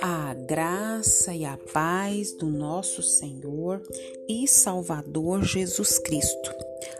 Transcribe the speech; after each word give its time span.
A 0.00 0.34
graça 0.34 1.34
e 1.34 1.44
a 1.44 1.58
paz 1.72 2.32
do 2.32 2.46
nosso 2.46 3.02
Senhor 3.02 3.82
e 4.28 4.46
Salvador 4.46 5.42
Jesus 5.42 5.98
Cristo. 5.98 6.54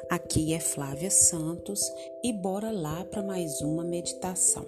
Aqui 0.08 0.54
é 0.54 0.60
Flávia 0.60 1.10
Santos 1.10 1.80
e 2.24 2.32
bora 2.32 2.70
lá 2.70 3.04
para 3.04 3.22
mais 3.22 3.60
uma 3.60 3.84
meditação. 3.84 4.66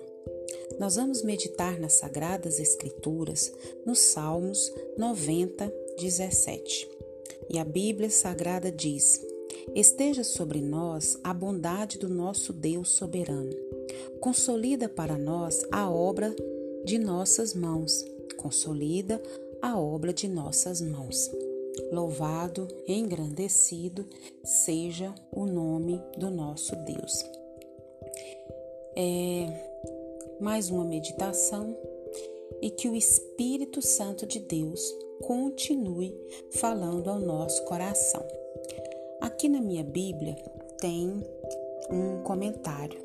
Nós 0.79 0.97
vamos 0.97 1.23
meditar 1.23 1.81
nas 1.81 1.95
Sagradas 1.95 2.59
Escrituras, 2.59 3.53
nos 3.85 3.99
Salmos 3.99 4.73
90, 4.97 5.73
17. 5.99 6.89
E 7.51 7.59
a 7.59 7.65
Bíblia 7.65 8.11
Sagrada 8.11 8.71
diz: 8.71 9.32
Esteja 9.75 10.25
sobre 10.25 10.61
nós 10.61 11.19
a 11.23 11.33
bondade 11.33 11.99
do 11.99 12.09
nosso 12.09 12.53
Deus 12.53 12.91
soberano. 12.91 13.55
Consolida 14.21 14.89
para 14.89 15.17
nós 15.17 15.64
a 15.71 15.91
obra 15.91 16.35
de 16.85 16.99
nossas 16.99 17.55
mãos 17.55 18.05
consolida 18.43 19.22
a 19.63 19.79
obra 19.79 20.13
de 20.13 20.27
nossas 20.27 20.81
mãos. 20.81 21.31
Louvado, 21.93 22.67
engrandecido 22.86 24.07
seja 24.45 25.14
o 25.31 25.46
nome 25.46 26.03
do 26.19 26.29
nosso 26.29 26.75
Deus. 26.85 27.25
É 28.97 29.71
mais 30.41 30.69
uma 30.69 30.85
meditação 30.85 31.77
e 32.61 32.69
que 32.69 32.89
o 32.89 32.97
Espírito 32.97 33.81
Santo 33.81 34.27
de 34.27 34.41
Deus 34.41 34.83
continue 35.22 36.12
falando 36.50 37.08
ao 37.08 37.20
nosso 37.20 37.64
coração. 37.64 38.27
Aqui 39.22 39.48
na 39.48 39.61
minha 39.61 39.84
Bíblia 39.84 40.34
tem 40.81 41.25
um 41.89 42.25
comentário 42.25 43.00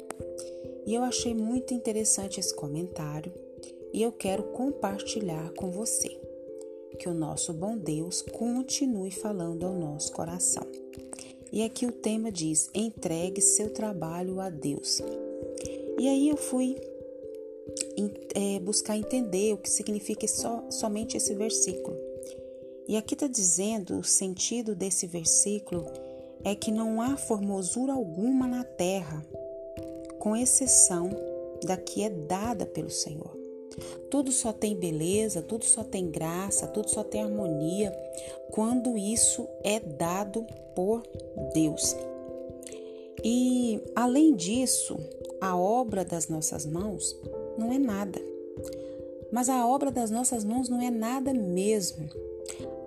e 0.83 0.95
eu 0.95 1.03
achei 1.03 1.31
muito 1.35 1.75
interessante 1.75 2.39
esse 2.39 2.55
comentário 2.55 3.31
e 3.93 4.01
eu 4.01 4.11
quero 4.11 4.41
compartilhar 4.45 5.53
com 5.53 5.69
você. 5.69 6.09
Que 6.97 7.07
o 7.07 7.13
nosso 7.13 7.53
bom 7.53 7.77
Deus 7.77 8.23
continue 8.23 9.11
falando 9.11 9.67
ao 9.67 9.75
nosso 9.75 10.11
coração. 10.11 10.65
E 11.51 11.61
aqui 11.61 11.85
o 11.85 11.91
tema 11.91 12.31
diz: 12.31 12.67
entregue 12.73 13.39
seu 13.39 13.69
trabalho 13.69 14.39
a 14.39 14.49
Deus. 14.49 14.99
E 15.99 16.07
aí 16.07 16.29
eu 16.29 16.37
fui 16.37 16.77
é, 18.33 18.59
buscar 18.59 18.97
entender 18.97 19.53
o 19.53 19.57
que 19.57 19.69
significa 19.69 20.27
só, 20.27 20.65
somente 20.71 21.15
esse 21.15 21.35
versículo. 21.35 21.95
E 22.87 22.97
aqui 22.97 23.13
está 23.13 23.27
dizendo 23.27 23.99
o 23.99 24.03
sentido 24.03 24.73
desse 24.73 25.05
versículo 25.05 25.85
é 26.47 26.55
que 26.55 26.71
não 26.71 27.01
há 27.01 27.17
formosura 27.17 27.91
alguma 27.91 28.47
na 28.47 28.63
terra, 28.63 29.21
com 30.17 30.33
exceção 30.33 31.09
da 31.65 31.75
que 31.75 32.01
é 32.01 32.09
dada 32.09 32.65
pelo 32.65 32.89
Senhor. 32.89 33.35
Tudo 34.09 34.31
só 34.31 34.53
tem 34.53 34.73
beleza, 34.73 35.41
tudo 35.41 35.65
só 35.65 35.83
tem 35.83 36.09
graça, 36.09 36.65
tudo 36.65 36.89
só 36.89 37.03
tem 37.03 37.21
harmonia 37.21 37.91
quando 38.49 38.97
isso 38.97 39.45
é 39.61 39.77
dado 39.81 40.47
por 40.73 41.03
Deus. 41.53 41.93
E 43.21 43.81
além 43.93 44.33
disso, 44.33 44.95
a 45.41 45.57
obra 45.57 46.05
das 46.05 46.29
nossas 46.29 46.65
mãos 46.65 47.13
não 47.57 47.73
é 47.73 47.77
nada. 47.77 48.21
Mas 49.33 49.49
a 49.49 49.67
obra 49.67 49.91
das 49.91 50.09
nossas 50.09 50.45
mãos 50.45 50.69
não 50.69 50.81
é 50.81 50.89
nada 50.89 51.33
mesmo, 51.33 52.09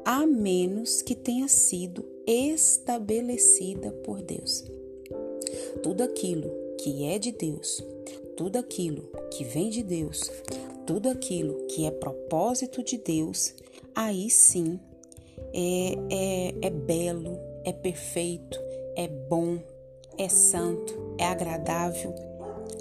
a 0.02 0.24
menos 0.24 1.02
que 1.02 1.14
tenha 1.14 1.46
sido 1.46 2.19
estabelecida 2.30 3.90
por 4.04 4.22
Deus. 4.22 4.64
Tudo 5.82 6.02
aquilo 6.02 6.50
que 6.78 7.04
é 7.04 7.18
de 7.18 7.32
Deus, 7.32 7.82
tudo 8.36 8.56
aquilo 8.56 9.02
que 9.32 9.44
vem 9.44 9.68
de 9.68 9.82
Deus, 9.82 10.30
tudo 10.86 11.08
aquilo 11.08 11.66
que 11.66 11.84
é 11.84 11.90
propósito 11.90 12.82
de 12.82 12.98
Deus, 12.98 13.54
aí 13.94 14.30
sim 14.30 14.78
é, 15.52 15.94
é, 16.10 16.54
é 16.62 16.70
belo, 16.70 17.38
é 17.64 17.72
perfeito, 17.72 18.58
é 18.96 19.08
bom, 19.08 19.58
é 20.16 20.28
santo, 20.28 21.14
é 21.18 21.24
agradável. 21.24 22.14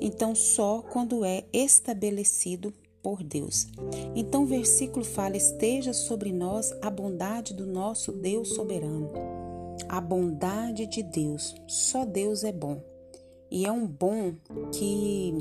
Então, 0.01 0.35
só 0.35 0.81
quando 0.81 1.25
é 1.25 1.43
estabelecido 1.51 2.73
por 3.01 3.23
Deus. 3.23 3.67
Então, 4.15 4.43
o 4.43 4.47
versículo 4.47 5.03
fala: 5.03 5.37
Esteja 5.37 5.93
sobre 5.93 6.31
nós 6.31 6.73
a 6.81 6.89
bondade 6.89 7.53
do 7.53 7.65
nosso 7.65 8.11
Deus 8.11 8.49
soberano. 8.49 9.38
A 9.87 10.01
bondade 10.01 10.85
de 10.85 11.01
Deus, 11.01 11.55
só 11.67 12.05
Deus 12.05 12.43
é 12.43 12.51
bom. 12.51 12.83
E 13.51 13.65
é 13.65 13.71
um 13.71 13.87
bom 13.87 14.35
que 14.71 15.33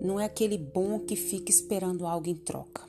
não 0.00 0.20
é 0.20 0.24
aquele 0.24 0.58
bom 0.58 0.98
que 1.00 1.16
fica 1.16 1.50
esperando 1.50 2.06
algo 2.06 2.28
em 2.28 2.36
troca. 2.36 2.88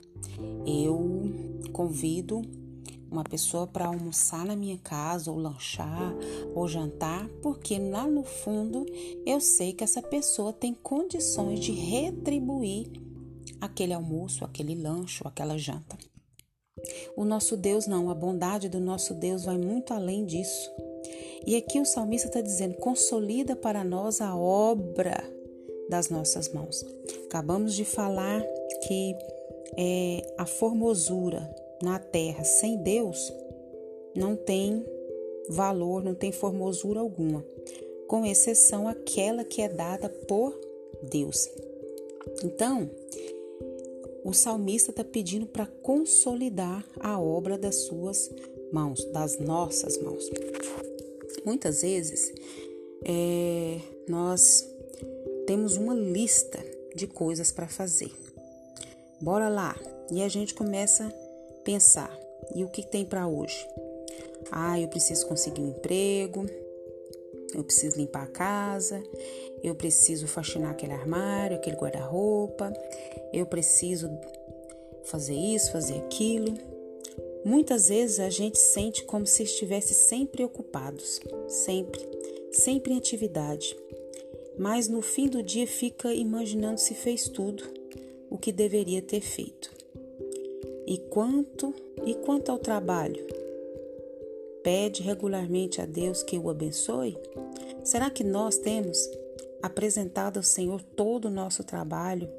Eu 0.65 1.31
convido 1.71 2.41
uma 3.11 3.23
pessoa 3.23 3.67
para 3.67 3.87
almoçar 3.87 4.45
na 4.45 4.55
minha 4.55 4.77
casa, 4.77 5.29
ou 5.31 5.37
lanchar, 5.37 6.15
ou 6.55 6.67
jantar, 6.67 7.27
porque 7.41 7.77
lá 7.77 8.07
no 8.07 8.23
fundo 8.23 8.85
eu 9.25 9.41
sei 9.41 9.73
que 9.73 9.83
essa 9.83 10.01
pessoa 10.01 10.53
tem 10.53 10.73
condições 10.73 11.59
de 11.59 11.73
retribuir 11.73 12.89
aquele 13.59 13.93
almoço, 13.93 14.45
aquele 14.45 14.75
lanche, 14.75 15.21
aquela 15.25 15.57
janta. 15.57 15.97
O 17.15 17.23
nosso 17.23 17.55
Deus 17.57 17.87
não, 17.87 18.09
a 18.09 18.15
bondade 18.15 18.69
do 18.69 18.79
nosso 18.79 19.13
Deus 19.13 19.45
vai 19.45 19.57
muito 19.57 19.93
além 19.93 20.25
disso. 20.25 20.71
E 21.45 21.55
aqui 21.55 21.79
o 21.79 21.85
salmista 21.85 22.27
está 22.27 22.41
dizendo: 22.41 22.75
consolida 22.75 23.55
para 23.55 23.83
nós 23.83 24.21
a 24.21 24.35
obra 24.35 25.23
das 25.89 26.09
nossas 26.09 26.49
mãos. 26.49 26.85
Acabamos 27.25 27.73
de 27.73 27.83
falar 27.83 28.41
que 28.87 29.15
é, 29.77 30.33
a 30.37 30.45
formosura 30.45 31.49
na 31.81 31.99
terra 31.99 32.43
sem 32.43 32.77
Deus 32.77 33.31
não 34.15 34.35
tem 34.35 34.85
valor, 35.49 36.03
não 36.03 36.13
tem 36.13 36.31
formosura 36.31 36.99
alguma, 36.99 37.43
com 38.07 38.25
exceção 38.25 38.87
aquela 38.87 39.43
que 39.43 39.61
é 39.61 39.69
dada 39.69 40.09
por 40.09 40.57
Deus. 41.03 41.49
Então, 42.43 42.89
o 44.23 44.33
salmista 44.33 44.91
está 44.91 45.03
pedindo 45.03 45.45
para 45.45 45.65
consolidar 45.65 46.85
a 46.99 47.19
obra 47.19 47.57
das 47.57 47.75
suas 47.87 48.29
mãos, 48.71 49.03
das 49.05 49.39
nossas 49.39 49.97
mãos. 49.97 50.29
Muitas 51.45 51.81
vezes 51.81 52.31
é, 53.03 53.79
nós 54.07 54.67
temos 55.47 55.75
uma 55.75 55.93
lista 55.93 56.59
de 56.95 57.07
coisas 57.07 57.51
para 57.51 57.67
fazer. 57.67 58.11
Bora 59.19 59.49
lá. 59.49 59.75
E 60.11 60.21
a 60.21 60.27
gente 60.27 60.53
começa 60.53 61.05
a 61.05 61.53
pensar: 61.63 62.11
e 62.53 62.63
o 62.63 62.69
que 62.69 62.85
tem 62.85 63.05
para 63.05 63.27
hoje? 63.27 63.67
Ah, 64.51 64.79
eu 64.79 64.87
preciso 64.87 65.27
conseguir 65.27 65.61
um 65.61 65.69
emprego, 65.69 66.45
eu 67.53 67.63
preciso 67.63 67.97
limpar 67.97 68.23
a 68.23 68.27
casa, 68.27 69.01
eu 69.63 69.75
preciso 69.75 70.27
faxinar 70.27 70.71
aquele 70.71 70.93
armário, 70.93 71.57
aquele 71.57 71.75
guarda-roupa, 71.75 72.73
eu 73.31 73.45
preciso 73.45 74.09
fazer 75.03 75.35
isso, 75.35 75.71
fazer 75.71 75.97
aquilo. 75.97 76.53
Muitas 77.43 77.89
vezes 77.89 78.19
a 78.19 78.29
gente 78.29 78.57
sente 78.57 79.03
como 79.03 79.25
se 79.25 79.43
estivesse 79.43 79.93
sempre 79.93 80.43
ocupados, 80.43 81.19
sempre, 81.47 82.07
sempre 82.51 82.93
em 82.93 82.97
atividade 82.97 83.75
mas 84.57 84.87
no 84.87 85.01
fim 85.01 85.27
do 85.27 85.41
dia 85.41 85.65
fica 85.65 86.13
imaginando 86.13 86.79
se 86.79 86.93
fez 86.93 87.27
tudo 87.27 87.63
o 88.29 88.37
que 88.37 88.51
deveria 88.51 89.01
ter 89.01 89.21
feito. 89.21 89.71
E 90.85 90.97
quanto 90.97 91.73
e 92.05 92.13
quanto 92.15 92.51
ao 92.51 92.59
trabalho? 92.59 93.25
Pede 94.63 95.01
regularmente 95.01 95.81
a 95.81 95.85
Deus 95.85 96.21
que 96.21 96.37
o 96.37 96.49
abençoe? 96.49 97.17
Será 97.83 98.09
que 98.09 98.23
nós 98.23 98.57
temos 98.57 99.09
apresentado 99.61 100.37
ao 100.37 100.43
Senhor 100.43 100.81
todo 100.81 101.25
o 101.25 101.31
nosso 101.31 101.63
trabalho? 101.63 102.29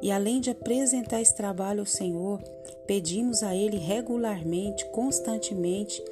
E 0.00 0.10
além 0.10 0.40
de 0.40 0.50
apresentar 0.50 1.20
esse 1.20 1.34
trabalho 1.34 1.80
ao 1.80 1.86
Senhor, 1.86 2.40
pedimos 2.86 3.42
a 3.42 3.54
Ele 3.54 3.78
regularmente, 3.78 4.84
constantemente, 4.90 6.02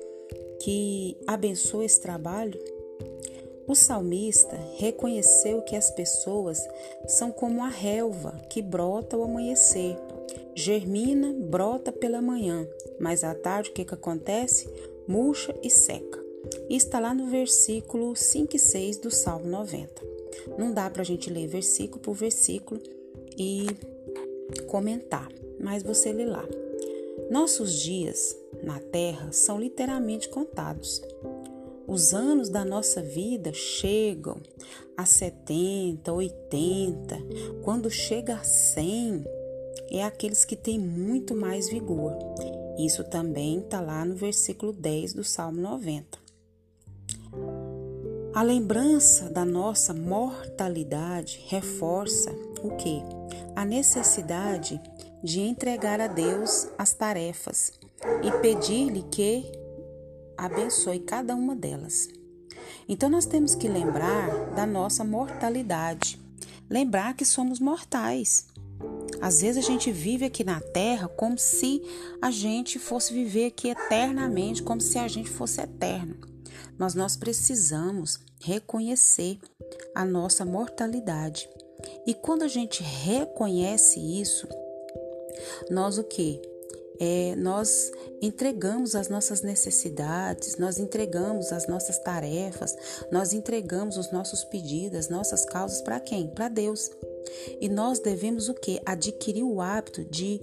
que 0.60 1.16
abençoe 1.26 1.86
esse 1.86 2.00
trabalho? 2.00 2.58
O 3.66 3.74
salmista 3.74 4.58
reconheceu 4.78 5.62
que 5.62 5.76
as 5.76 5.90
pessoas 5.90 6.58
são 7.06 7.30
como 7.30 7.62
a 7.62 7.68
relva 7.68 8.32
que 8.48 8.60
brota 8.60 9.16
ao 9.16 9.22
amanhecer, 9.22 9.96
germina, 10.54 11.32
brota 11.32 11.92
pela 11.92 12.20
manhã, 12.20 12.66
mas 12.98 13.22
à 13.22 13.34
tarde 13.34 13.70
o 13.70 13.72
que, 13.72 13.84
que 13.84 13.94
acontece? 13.94 14.68
Murcha 15.06 15.54
e 15.62 15.70
seca. 15.70 16.18
Está 16.68 16.98
lá 16.98 17.14
no 17.14 17.26
versículo 17.26 18.16
5 18.16 18.56
e 18.56 18.58
6 18.58 18.96
do 18.98 19.10
Salmo 19.10 19.46
90. 19.46 20.19
Não 20.58 20.72
dá 20.72 20.88
para 20.90 21.02
a 21.02 21.04
gente 21.04 21.30
ler 21.30 21.46
versículo 21.46 22.00
por 22.00 22.14
versículo 22.14 22.80
e 23.38 23.66
comentar, 24.66 25.28
mas 25.58 25.82
você 25.82 26.12
lê 26.12 26.24
lá. 26.24 26.44
Nossos 27.30 27.74
dias 27.74 28.36
na 28.62 28.80
terra 28.80 29.30
são 29.32 29.58
literalmente 29.60 30.28
contados. 30.28 31.02
os 31.86 32.14
anos 32.14 32.48
da 32.48 32.64
nossa 32.64 33.02
vida 33.02 33.52
chegam 33.52 34.36
a 34.96 35.04
70, 35.04 36.12
80, 36.12 37.18
quando 37.64 37.90
chega 37.90 38.34
a 38.34 38.44
100, 38.44 39.24
é 39.90 40.04
aqueles 40.04 40.44
que 40.44 40.54
têm 40.54 40.78
muito 40.78 41.34
mais 41.34 41.68
vigor. 41.68 42.16
Isso 42.78 43.02
também 43.02 43.58
está 43.58 43.80
lá 43.80 44.04
no 44.04 44.14
versículo 44.14 44.72
10 44.72 45.14
do 45.14 45.24
Salmo 45.24 45.60
90. 45.60 46.19
A 48.32 48.42
lembrança 48.42 49.28
da 49.28 49.44
nossa 49.44 49.92
mortalidade 49.92 51.44
reforça 51.48 52.30
o 52.62 52.76
que? 52.76 53.02
A 53.56 53.64
necessidade 53.64 54.80
de 55.22 55.40
entregar 55.40 56.00
a 56.00 56.06
Deus 56.06 56.68
as 56.78 56.92
tarefas 56.92 57.72
e 58.22 58.30
pedir-lhe 58.40 59.02
que 59.10 59.50
abençoe 60.36 61.00
cada 61.00 61.34
uma 61.34 61.56
delas. 61.56 62.08
Então 62.88 63.10
nós 63.10 63.26
temos 63.26 63.56
que 63.56 63.66
lembrar 63.66 64.54
da 64.54 64.64
nossa 64.64 65.02
mortalidade, 65.02 66.16
lembrar 66.70 67.14
que 67.14 67.24
somos 67.24 67.58
mortais. 67.58 68.46
Às 69.20 69.40
vezes 69.40 69.64
a 69.64 69.66
gente 69.66 69.90
vive 69.90 70.24
aqui 70.24 70.44
na 70.44 70.60
terra 70.60 71.08
como 71.08 71.36
se 71.36 71.82
a 72.22 72.30
gente 72.30 72.78
fosse 72.78 73.12
viver 73.12 73.46
aqui 73.46 73.70
eternamente, 73.70 74.62
como 74.62 74.80
se 74.80 74.98
a 75.00 75.08
gente 75.08 75.28
fosse 75.28 75.60
eterno 75.60 76.29
mas 76.80 76.94
nós 76.94 77.14
precisamos 77.14 78.18
reconhecer 78.40 79.38
a 79.94 80.02
nossa 80.02 80.46
mortalidade. 80.46 81.46
E 82.06 82.14
quando 82.14 82.42
a 82.42 82.48
gente 82.48 82.82
reconhece 82.82 84.00
isso, 84.00 84.48
nós 85.70 85.98
o 85.98 86.04
que? 86.04 86.40
É, 86.98 87.34
nós 87.36 87.92
entregamos 88.22 88.94
as 88.94 89.10
nossas 89.10 89.42
necessidades, 89.42 90.56
nós 90.56 90.78
entregamos 90.78 91.52
as 91.52 91.66
nossas 91.66 91.98
tarefas, 91.98 92.74
nós 93.12 93.34
entregamos 93.34 93.98
os 93.98 94.10
nossos 94.10 94.42
pedidos, 94.44 94.98
as 94.98 95.08
nossas 95.10 95.44
causas 95.44 95.82
para 95.82 96.00
quem? 96.00 96.28
Para 96.28 96.48
Deus. 96.48 96.90
E 97.60 97.68
nós 97.68 97.98
devemos 98.00 98.48
o 98.48 98.54
que? 98.54 98.80
Adquirir 98.86 99.44
o 99.44 99.60
hábito 99.60 100.02
de, 100.04 100.40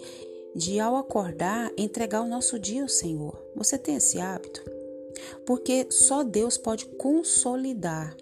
de, 0.56 0.80
ao 0.80 0.98
acordar, 0.98 1.72
entregar 1.75 2.22
o 2.22 2.28
nosso 2.28 2.60
dia 2.60 2.84
ao 2.84 2.88
Senhor. 2.88 3.39
Você 3.56 3.75
tem 3.78 3.95
esse 3.95 4.19
hábito? 4.19 4.76
Porque 5.45 5.87
só 5.89 6.23
Deus 6.23 6.57
pode 6.57 6.85
consolidar 6.85 8.15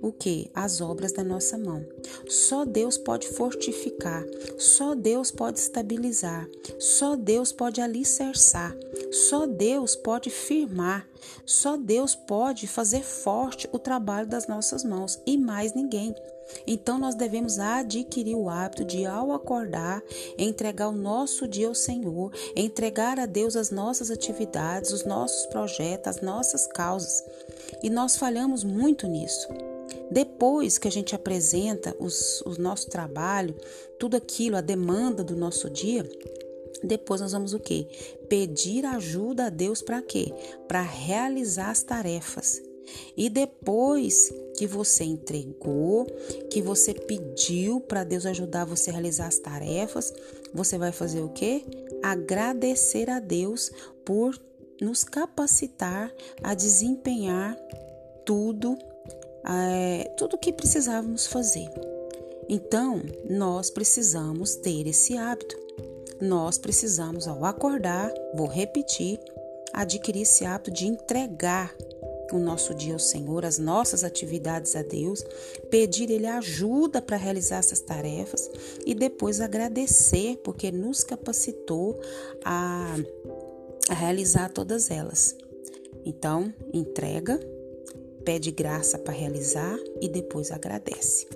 o 0.00 0.12
que? 0.12 0.50
As 0.54 0.80
obras 0.80 1.12
da 1.12 1.24
nossa 1.24 1.56
mão. 1.56 1.84
Só 2.28 2.64
Deus 2.64 2.96
pode 2.96 3.28
fortificar, 3.28 4.24
só 4.58 4.94
Deus 4.94 5.30
pode 5.30 5.58
estabilizar, 5.58 6.48
só 6.78 7.16
Deus 7.16 7.52
pode 7.52 7.80
alicerçar, 7.80 8.76
só 9.10 9.46
Deus 9.46 9.96
pode 9.96 10.30
firmar, 10.30 11.08
só 11.46 11.76
Deus 11.76 12.14
pode 12.14 12.66
fazer 12.66 13.02
forte 13.02 13.68
o 13.72 13.78
trabalho 13.78 14.26
das 14.26 14.46
nossas 14.46 14.84
mãos 14.84 15.20
e 15.26 15.36
mais 15.36 15.74
ninguém. 15.74 16.14
Então 16.66 16.98
nós 16.98 17.14
devemos 17.14 17.58
adquirir 17.58 18.36
o 18.36 18.48
hábito 18.50 18.84
de, 18.84 19.06
ao 19.06 19.32
acordar, 19.32 20.02
entregar 20.36 20.88
o 20.88 20.92
nosso 20.92 21.48
dia 21.48 21.68
ao 21.68 21.74
Senhor, 21.74 22.32
entregar 22.54 23.18
a 23.18 23.26
Deus 23.26 23.56
as 23.56 23.70
nossas 23.70 24.10
atividades, 24.10 24.92
os 24.92 25.04
nossos 25.04 25.46
projetos, 25.46 26.08
as 26.08 26.20
nossas 26.20 26.66
causas. 26.66 27.24
E 27.82 27.88
nós 27.88 28.16
falhamos 28.16 28.62
muito 28.62 29.06
nisso. 29.06 29.48
Depois 30.10 30.78
que 30.78 30.88
a 30.88 30.90
gente 30.90 31.14
apresenta 31.14 31.94
os, 31.98 32.40
o 32.42 32.60
nosso 32.60 32.88
trabalho, 32.88 33.54
tudo 33.98 34.16
aquilo, 34.16 34.56
a 34.56 34.60
demanda 34.60 35.24
do 35.24 35.36
nosso 35.36 35.68
dia, 35.70 36.08
depois 36.82 37.20
nós 37.20 37.32
vamos 37.32 37.54
o 37.54 37.58
quê? 37.58 37.86
Pedir 38.28 38.84
ajuda 38.84 39.46
a 39.46 39.50
Deus 39.50 39.80
para 39.80 40.02
quê? 40.02 40.32
Para 40.68 40.82
realizar 40.82 41.70
as 41.70 41.82
tarefas. 41.82 42.60
E 43.16 43.30
depois 43.30 44.32
que 44.56 44.66
você 44.66 45.04
entregou, 45.04 46.06
que 46.50 46.60
você 46.60 46.92
pediu 46.92 47.80
para 47.80 48.04
Deus 48.04 48.26
ajudar 48.26 48.66
você 48.66 48.90
a 48.90 48.92
realizar 48.92 49.26
as 49.26 49.38
tarefas, 49.38 50.12
você 50.52 50.76
vai 50.76 50.92
fazer 50.92 51.22
o 51.22 51.30
quê? 51.30 51.64
Agradecer 52.02 53.08
a 53.08 53.18
Deus 53.18 53.72
por 54.04 54.38
nos 54.80 55.02
capacitar 55.02 56.12
a 56.42 56.54
desempenhar 56.54 57.56
tudo, 58.24 58.76
é, 59.46 60.04
tudo 60.16 60.38
que 60.38 60.52
precisávamos 60.52 61.26
fazer. 61.26 61.68
Então, 62.48 63.02
nós 63.28 63.70
precisamos 63.70 64.54
ter 64.56 64.86
esse 64.86 65.16
hábito. 65.16 65.56
Nós 66.20 66.58
precisamos, 66.58 67.26
ao 67.26 67.44
acordar, 67.44 68.12
vou 68.34 68.46
repetir, 68.46 69.18
adquirir 69.72 70.22
esse 70.22 70.44
hábito 70.44 70.70
de 70.70 70.86
entregar 70.86 71.74
o 72.32 72.38
nosso 72.38 72.74
dia 72.74 72.94
ao 72.94 72.98
Senhor, 72.98 73.44
as 73.44 73.58
nossas 73.58 74.02
atividades 74.02 74.74
a 74.74 74.82
Deus, 74.82 75.24
pedir 75.70 76.10
Ele 76.10 76.26
ajuda 76.26 77.00
para 77.02 77.16
realizar 77.16 77.58
essas 77.58 77.80
tarefas 77.80 78.50
e 78.84 78.94
depois 78.94 79.40
agradecer, 79.40 80.36
porque 80.42 80.70
nos 80.72 81.04
capacitou 81.04 82.00
a, 82.44 82.96
a 83.88 83.94
realizar 83.94 84.50
todas 84.50 84.90
elas. 84.90 85.36
Então, 86.04 86.52
entrega, 86.72 87.40
pede 88.24 88.50
graça 88.50 88.98
para 88.98 89.12
realizar 89.12 89.78
e 90.00 90.08
depois 90.08 90.50
agradece. 90.50 91.26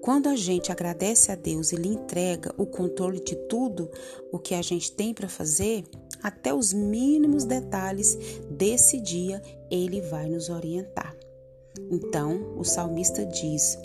Quando 0.00 0.28
a 0.28 0.36
gente 0.36 0.70
agradece 0.70 1.32
a 1.32 1.34
Deus 1.34 1.72
e 1.72 1.76
lhe 1.76 1.88
entrega 1.88 2.54
o 2.56 2.64
controle 2.64 3.18
de 3.18 3.34
tudo 3.48 3.90
o 4.32 4.38
que 4.38 4.54
a 4.54 4.62
gente 4.62 4.92
tem 4.92 5.12
para 5.12 5.28
fazer, 5.28 5.84
até 6.22 6.54
os 6.54 6.72
mínimos 6.72 7.44
detalhes 7.44 8.16
desse 8.48 9.00
dia, 9.00 9.42
ele 9.70 10.00
vai 10.00 10.28
nos 10.28 10.48
orientar. 10.48 11.16
Então, 11.90 12.54
o 12.56 12.64
salmista 12.64 13.24
diz: 13.26 13.76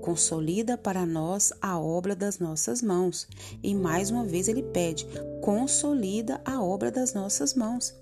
Consolida 0.00 0.76
para 0.76 1.06
nós 1.06 1.52
a 1.60 1.78
obra 1.78 2.14
das 2.14 2.38
nossas 2.38 2.82
mãos. 2.82 3.28
E 3.62 3.74
mais 3.74 4.10
uma 4.10 4.24
vez 4.24 4.48
ele 4.48 4.62
pede: 4.62 5.06
Consolida 5.40 6.40
a 6.44 6.62
obra 6.62 6.90
das 6.90 7.14
nossas 7.14 7.54
mãos. 7.54 7.94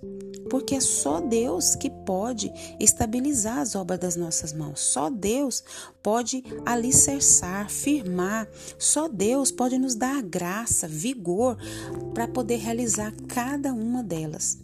Porque 0.48 0.74
é 0.74 0.80
só 0.80 1.20
Deus 1.20 1.74
que 1.74 1.90
pode 1.90 2.52
estabilizar 2.78 3.58
as 3.58 3.74
obras 3.74 3.98
das 3.98 4.16
nossas 4.16 4.52
mãos. 4.52 4.80
Só 4.80 5.10
Deus 5.10 5.62
pode 6.02 6.44
alicerçar, 6.64 7.70
firmar. 7.70 8.48
Só 8.78 9.08
Deus 9.08 9.50
pode 9.50 9.78
nos 9.78 9.94
dar 9.94 10.22
graça, 10.22 10.86
vigor 10.88 11.56
para 12.14 12.28
poder 12.28 12.56
realizar 12.56 13.12
cada 13.28 13.72
uma 13.72 14.02
delas. 14.02 14.58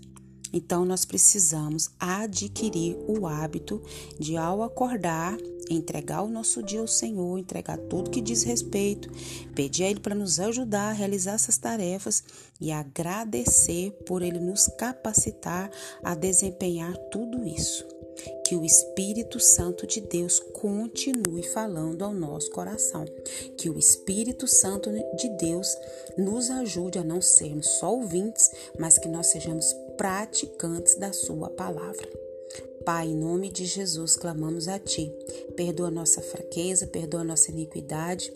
Então, 0.52 0.84
nós 0.84 1.04
precisamos 1.04 1.90
adquirir 1.98 2.96
o 3.08 3.26
hábito 3.26 3.82
de, 4.18 4.36
ao 4.36 4.62
acordar, 4.62 5.36
entregar 5.70 6.22
o 6.22 6.28
nosso 6.28 6.62
dia 6.62 6.80
ao 6.80 6.86
Senhor, 6.86 7.38
entregar 7.38 7.78
tudo 7.78 8.10
que 8.10 8.20
diz 8.20 8.42
respeito, 8.42 9.10
pedir 9.54 9.84
a 9.84 9.90
Ele 9.90 10.00
para 10.00 10.14
nos 10.14 10.38
ajudar 10.38 10.90
a 10.90 10.92
realizar 10.92 11.34
essas 11.34 11.56
tarefas 11.56 12.22
e 12.60 12.70
agradecer 12.70 13.92
por 14.06 14.22
Ele 14.22 14.38
nos 14.38 14.66
capacitar 14.78 15.70
a 16.02 16.14
desempenhar 16.14 16.94
tudo 17.10 17.46
isso. 17.46 17.86
Que 18.46 18.54
o 18.54 18.64
Espírito 18.64 19.40
Santo 19.40 19.86
de 19.86 20.00
Deus 20.00 20.38
continue 20.38 21.42
falando 21.42 22.04
ao 22.04 22.12
nosso 22.12 22.50
coração. 22.50 23.06
Que 23.56 23.70
o 23.70 23.78
Espírito 23.78 24.46
Santo 24.46 24.90
de 25.16 25.28
Deus 25.38 25.66
nos 26.18 26.50
ajude 26.50 26.98
a 26.98 27.04
não 27.04 27.22
sermos 27.22 27.66
só 27.66 27.94
ouvintes, 27.94 28.50
mas 28.78 28.98
que 28.98 29.08
nós 29.08 29.28
sejamos 29.28 29.74
praticantes 30.02 30.96
da 30.96 31.12
Sua 31.12 31.48
palavra. 31.48 32.08
Pai, 32.84 33.06
em 33.06 33.14
nome 33.14 33.48
de 33.48 33.64
Jesus, 33.64 34.16
clamamos 34.16 34.66
a 34.66 34.76
Ti. 34.76 35.12
Perdoa 35.54 35.92
nossa 35.92 36.20
fraqueza, 36.20 36.88
perdoa 36.88 37.22
nossa 37.22 37.52
iniquidade. 37.52 38.32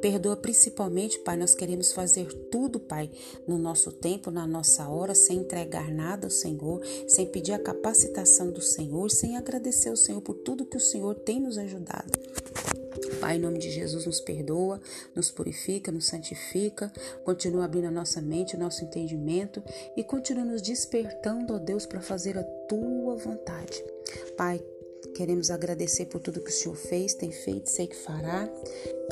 Perdoa 0.00 0.34
principalmente, 0.34 1.20
Pai, 1.20 1.36
nós 1.36 1.54
queremos 1.54 1.92
fazer 1.92 2.26
tudo, 2.50 2.80
Pai, 2.80 3.08
no 3.46 3.56
nosso 3.56 3.92
tempo, 3.92 4.32
na 4.32 4.44
nossa 4.44 4.88
hora, 4.88 5.14
sem 5.14 5.38
entregar 5.38 5.88
nada 5.88 6.26
ao 6.26 6.32
Senhor, 6.32 6.84
sem 7.06 7.26
pedir 7.26 7.52
a 7.52 7.60
capacitação 7.60 8.50
do 8.50 8.60
Senhor, 8.60 9.08
sem 9.08 9.36
agradecer 9.36 9.90
ao 9.90 9.96
Senhor 9.96 10.20
por 10.20 10.34
tudo 10.34 10.66
que 10.66 10.78
o 10.78 10.80
Senhor 10.80 11.14
tem 11.14 11.38
nos 11.38 11.56
ajudado. 11.58 12.10
Pai, 13.20 13.36
em 13.36 13.40
nome 13.40 13.58
de 13.58 13.70
Jesus, 13.70 14.06
nos 14.06 14.20
perdoa, 14.20 14.80
nos 15.14 15.30
purifica, 15.30 15.90
nos 15.90 16.06
santifica, 16.06 16.92
continua 17.24 17.64
abrindo 17.64 17.86
a 17.86 17.90
nossa 17.90 18.20
mente, 18.20 18.56
o 18.56 18.58
nosso 18.58 18.84
entendimento 18.84 19.62
e 19.96 20.04
continua 20.04 20.44
nos 20.44 20.62
despertando, 20.62 21.54
ó 21.54 21.58
Deus, 21.58 21.86
para 21.86 22.00
fazer 22.00 22.38
a 22.38 22.42
tua 22.42 23.16
vontade. 23.16 23.84
Pai, 24.36 24.62
Queremos 25.14 25.48
agradecer 25.48 26.06
por 26.06 26.20
tudo 26.20 26.40
que 26.40 26.50
o 26.50 26.52
Senhor 26.52 26.74
fez, 26.74 27.14
tem 27.14 27.30
feito, 27.30 27.70
sei 27.70 27.86
que 27.86 27.94
fará. 27.94 28.50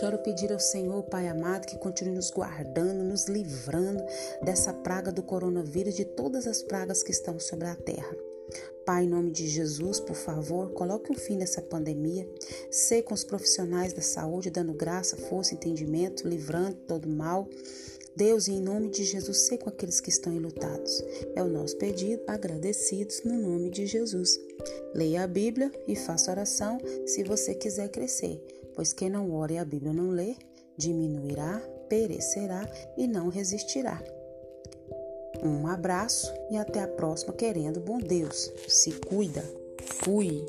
Quero 0.00 0.18
pedir 0.18 0.52
ao 0.52 0.58
Senhor, 0.58 1.00
Pai 1.04 1.28
amado, 1.28 1.66
que 1.66 1.78
continue 1.78 2.16
nos 2.16 2.30
guardando, 2.30 3.04
nos 3.04 3.26
livrando 3.26 4.02
dessa 4.42 4.72
praga 4.72 5.12
do 5.12 5.22
coronavírus, 5.22 5.94
de 5.94 6.04
todas 6.04 6.48
as 6.48 6.60
pragas 6.60 7.04
que 7.04 7.12
estão 7.12 7.38
sobre 7.38 7.68
a 7.68 7.76
terra. 7.76 8.31
Pai, 8.84 9.04
em 9.04 9.08
nome 9.08 9.30
de 9.30 9.46
Jesus, 9.46 10.00
por 10.00 10.16
favor, 10.16 10.70
coloque 10.72 11.12
um 11.12 11.14
fim 11.14 11.36
nessa 11.36 11.62
pandemia. 11.62 12.28
Sei 12.70 13.00
com 13.00 13.14
os 13.14 13.22
profissionais 13.22 13.92
da 13.92 14.02
saúde, 14.02 14.50
dando 14.50 14.72
graça, 14.72 15.16
força, 15.16 15.54
entendimento, 15.54 16.26
livrando 16.26 16.74
todo 16.88 17.08
mal. 17.08 17.48
Deus, 18.14 18.48
em 18.48 18.60
nome 18.60 18.90
de 18.90 19.04
Jesus, 19.04 19.46
sei 19.46 19.56
com 19.56 19.68
aqueles 19.68 20.00
que 20.00 20.10
estão 20.10 20.32
enlutados. 20.32 21.02
É 21.34 21.42
o 21.42 21.48
nosso 21.48 21.76
pedido, 21.78 22.22
agradecidos 22.26 23.22
no 23.24 23.40
nome 23.40 23.70
de 23.70 23.86
Jesus. 23.86 24.38
Leia 24.94 25.22
a 25.22 25.26
Bíblia 25.26 25.70
e 25.86 25.94
faça 25.94 26.30
oração 26.30 26.78
se 27.06 27.22
você 27.22 27.54
quiser 27.54 27.88
crescer, 27.88 28.42
pois 28.74 28.92
quem 28.92 29.08
não 29.08 29.32
ora 29.32 29.52
e 29.52 29.58
a 29.58 29.64
Bíblia 29.64 29.92
não 29.92 30.10
lê, 30.10 30.34
diminuirá, 30.76 31.58
perecerá 31.88 32.68
e 32.98 33.06
não 33.06 33.28
resistirá. 33.28 34.02
Um 35.42 35.66
abraço 35.66 36.32
e 36.50 36.56
até 36.56 36.82
a 36.82 36.88
próxima, 36.88 37.32
querendo 37.32 37.80
bom 37.80 37.98
Deus. 37.98 38.52
Se 38.68 38.92
cuida. 38.92 39.44
Fui. 40.04 40.46